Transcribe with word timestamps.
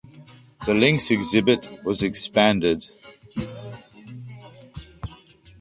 The 0.65 0.73
Lynx 0.73 1.11
exhibit 1.11 1.83
was 1.85 2.01
expanded. 2.01 2.87